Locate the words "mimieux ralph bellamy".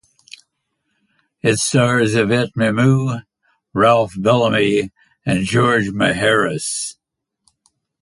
2.55-4.89